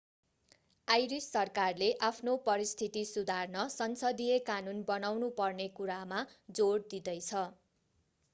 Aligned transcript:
iris 0.87 1.25
सरकारले 1.33 1.89
आफ्नो 2.07 2.33
परिस्थिति 2.47 3.03
सुधार्न 3.09 3.67
संसदीय 3.75 4.39
कानून 4.49 4.81
बनाउनु 4.89 5.31
पर्ने 5.37 5.69
कुरामा 5.77 6.25
जोड 6.61 6.91
दिँदैछ 6.97 7.47